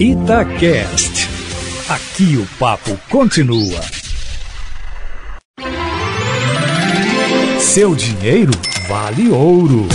Itacast. 0.00 1.28
Aqui 1.88 2.36
o 2.36 2.46
papo 2.56 2.96
continua. 3.10 3.80
Seu 7.58 7.96
dinheiro 7.96 8.52
vale 8.88 9.28
ouro. 9.28 9.88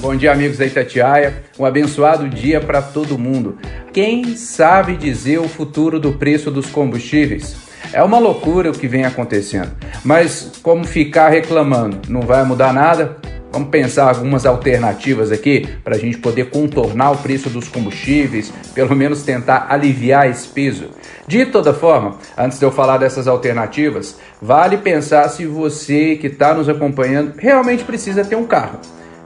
Bom 0.00 0.14
dia, 0.14 0.30
amigos 0.30 0.58
da 0.58 0.66
Itatiaia. 0.66 1.42
Um 1.58 1.64
abençoado 1.64 2.28
dia 2.28 2.60
para 2.60 2.82
todo 2.82 3.18
mundo. 3.18 3.56
Quem 3.94 4.36
sabe 4.36 4.94
dizer 4.94 5.38
o 5.38 5.48
futuro 5.48 5.98
do 5.98 6.12
preço 6.12 6.50
dos 6.50 6.66
combustíveis? 6.66 7.56
É 7.94 8.02
uma 8.02 8.18
loucura 8.18 8.70
o 8.70 8.78
que 8.78 8.86
vem 8.86 9.06
acontecendo. 9.06 9.70
Mas 10.04 10.52
como 10.62 10.84
ficar 10.84 11.30
reclamando? 11.30 11.98
Não 12.10 12.20
vai 12.20 12.44
mudar 12.44 12.74
nada? 12.74 13.16
Vamos 13.50 13.70
pensar 13.70 14.08
algumas 14.08 14.44
alternativas 14.44 15.32
aqui 15.32 15.66
para 15.82 15.96
a 15.96 15.98
gente 15.98 16.18
poder 16.18 16.50
contornar 16.50 17.12
o 17.12 17.16
preço 17.16 17.48
dos 17.48 17.66
combustíveis, 17.66 18.52
pelo 18.74 18.94
menos 18.94 19.22
tentar 19.22 19.66
aliviar 19.70 20.28
esse 20.28 20.48
peso. 20.48 20.90
De 21.26 21.46
toda 21.46 21.72
forma, 21.72 22.18
antes 22.36 22.58
de 22.58 22.64
eu 22.64 22.70
falar 22.70 22.98
dessas 22.98 23.26
alternativas, 23.26 24.18
vale 24.40 24.76
pensar 24.76 25.28
se 25.28 25.46
você 25.46 26.16
que 26.16 26.26
está 26.26 26.52
nos 26.52 26.68
acompanhando 26.68 27.34
realmente 27.38 27.84
precisa 27.84 28.24
ter 28.24 28.36
um 28.36 28.46
carro. 28.46 28.80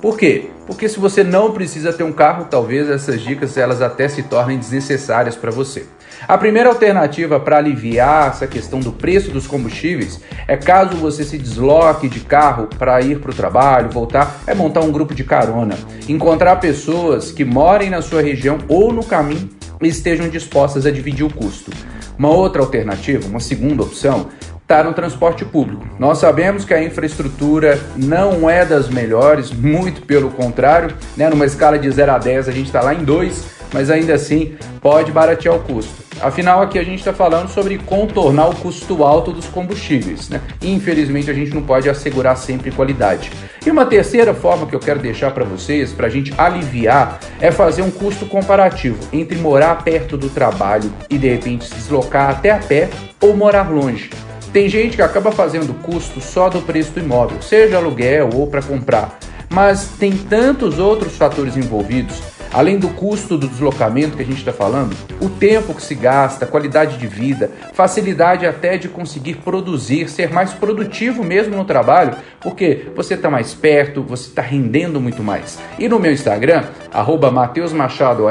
Por 0.00 0.18
quê? 0.18 0.50
Porque 0.66 0.88
se 0.88 0.98
você 0.98 1.24
não 1.24 1.52
precisa 1.52 1.92
ter 1.92 2.02
um 2.02 2.12
carro, 2.12 2.46
talvez 2.50 2.90
essas 2.90 3.20
dicas 3.20 3.56
elas 3.56 3.80
até 3.80 4.08
se 4.08 4.22
tornem 4.22 4.58
desnecessárias 4.58 5.36
para 5.36 5.50
você. 5.50 5.86
A 6.28 6.36
primeira 6.36 6.68
alternativa 6.68 7.38
para 7.38 7.58
aliviar 7.58 8.30
essa 8.30 8.46
questão 8.46 8.80
do 8.80 8.92
preço 8.92 9.30
dos 9.30 9.46
combustíveis 9.46 10.20
é 10.48 10.56
caso 10.56 10.96
você 10.96 11.24
se 11.24 11.38
desloque 11.38 12.08
de 12.08 12.20
carro 12.20 12.68
para 12.78 13.00
ir 13.00 13.20
para 13.20 13.30
o 13.30 13.34
trabalho, 13.34 13.90
voltar, 13.90 14.42
é 14.46 14.54
montar 14.54 14.80
um 14.80 14.92
grupo 14.92 15.14
de 15.14 15.24
carona, 15.24 15.76
encontrar 16.08 16.56
pessoas 16.56 17.30
que 17.32 17.44
morem 17.44 17.90
na 17.90 18.02
sua 18.02 18.22
região 18.22 18.58
ou 18.68 18.92
no 18.92 19.04
caminho 19.04 19.48
e 19.80 19.88
estejam 19.88 20.28
dispostas 20.28 20.84
a 20.84 20.90
dividir 20.90 21.24
o 21.24 21.32
custo. 21.32 21.70
Uma 22.18 22.30
outra 22.30 22.62
alternativa, 22.62 23.28
uma 23.28 23.40
segunda 23.40 23.82
opção, 23.82 24.28
está 24.66 24.82
no 24.82 24.92
transporte 24.92 25.44
público. 25.44 25.86
Nós 25.96 26.18
sabemos 26.18 26.64
que 26.64 26.74
a 26.74 26.82
infraestrutura 26.82 27.78
não 27.96 28.50
é 28.50 28.66
das 28.66 28.88
melhores, 28.88 29.52
muito 29.52 30.02
pelo 30.02 30.28
contrário, 30.30 30.92
né? 31.16 31.30
numa 31.30 31.46
escala 31.46 31.78
de 31.78 31.88
0 31.88 32.10
a 32.10 32.18
10 32.18 32.48
a 32.48 32.52
gente 32.52 32.66
está 32.66 32.82
lá 32.82 32.92
em 32.92 33.04
2, 33.04 33.44
mas 33.72 33.90
ainda 33.90 34.14
assim 34.14 34.56
pode 34.80 35.12
baratear 35.12 35.54
o 35.54 35.60
custo. 35.60 36.04
Afinal, 36.20 36.62
aqui 36.62 36.80
a 36.80 36.82
gente 36.82 36.98
está 36.98 37.12
falando 37.12 37.48
sobre 37.48 37.78
contornar 37.78 38.48
o 38.48 38.56
custo 38.56 39.04
alto 39.04 39.30
dos 39.30 39.46
combustíveis. 39.46 40.28
Né? 40.28 40.40
Infelizmente, 40.60 41.30
a 41.30 41.34
gente 41.34 41.54
não 41.54 41.62
pode 41.62 41.88
assegurar 41.88 42.36
sempre 42.36 42.72
qualidade. 42.72 43.30
E 43.64 43.70
uma 43.70 43.86
terceira 43.86 44.34
forma 44.34 44.66
que 44.66 44.74
eu 44.74 44.80
quero 44.80 44.98
deixar 44.98 45.30
para 45.30 45.44
vocês, 45.44 45.92
para 45.92 46.08
a 46.08 46.10
gente 46.10 46.34
aliviar, 46.36 47.20
é 47.40 47.52
fazer 47.52 47.82
um 47.82 47.90
custo 47.90 48.26
comparativo 48.26 48.98
entre 49.12 49.38
morar 49.38 49.84
perto 49.84 50.16
do 50.16 50.28
trabalho 50.28 50.90
e 51.08 51.18
de 51.18 51.28
repente 51.28 51.66
se 51.66 51.74
deslocar 51.74 52.30
até 52.30 52.50
a 52.50 52.58
pé 52.58 52.88
ou 53.20 53.36
morar 53.36 53.70
longe. 53.70 54.10
Tem 54.56 54.70
gente 54.70 54.96
que 54.96 55.02
acaba 55.02 55.30
fazendo 55.30 55.74
custo 55.82 56.18
só 56.18 56.48
do 56.48 56.62
preço 56.62 56.92
do 56.92 57.00
imóvel, 57.00 57.42
seja 57.42 57.76
aluguel 57.76 58.30
ou 58.32 58.46
para 58.46 58.62
comprar, 58.62 59.18
mas 59.50 59.86
tem 59.98 60.16
tantos 60.16 60.78
outros 60.78 61.14
fatores 61.14 61.58
envolvidos 61.58 62.22
Além 62.52 62.78
do 62.78 62.88
custo 62.88 63.36
do 63.36 63.48
deslocamento 63.48 64.16
que 64.16 64.22
a 64.22 64.26
gente 64.26 64.38
está 64.38 64.52
falando, 64.52 64.96
o 65.20 65.28
tempo 65.28 65.74
que 65.74 65.82
se 65.82 65.94
gasta, 65.94 66.46
qualidade 66.46 66.96
de 66.98 67.06
vida, 67.06 67.50
facilidade 67.72 68.46
até 68.46 68.76
de 68.78 68.88
conseguir 68.88 69.34
produzir, 69.36 70.08
ser 70.08 70.32
mais 70.32 70.52
produtivo 70.52 71.22
mesmo 71.22 71.56
no 71.56 71.64
trabalho, 71.64 72.16
porque 72.40 72.86
você 72.94 73.14
está 73.14 73.28
mais 73.30 73.54
perto, 73.54 74.02
você 74.02 74.28
está 74.28 74.42
rendendo 74.42 75.00
muito 75.00 75.22
mais. 75.22 75.58
E 75.78 75.88
no 75.88 75.98
meu 75.98 76.12
Instagram, 76.12 76.64
arroba 76.92 77.30
Mateus 77.30 77.72
Machado 77.72 78.24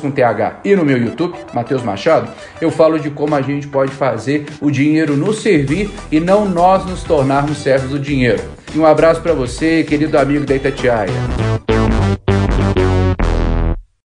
com 0.00 0.10
TH, 0.10 0.60
e 0.64 0.74
no 0.74 0.84
meu 0.84 0.98
YouTube, 0.98 1.36
Mateus 1.52 1.82
Machado, 1.82 2.30
eu 2.60 2.70
falo 2.70 2.98
de 2.98 3.10
como 3.10 3.34
a 3.34 3.42
gente 3.42 3.66
pode 3.66 3.92
fazer 3.92 4.46
o 4.60 4.70
dinheiro 4.70 5.16
nos 5.16 5.42
servir 5.42 5.90
e 6.10 6.20
não 6.20 6.48
nós 6.48 6.84
nos 6.86 7.02
tornarmos 7.02 7.58
servos 7.58 7.90
do 7.90 7.98
dinheiro. 7.98 8.42
E 8.74 8.78
um 8.78 8.86
abraço 8.86 9.20
para 9.20 9.34
você, 9.34 9.84
querido 9.84 10.18
amigo 10.18 10.46
da 10.46 10.54
Itatiaia. 10.54 11.71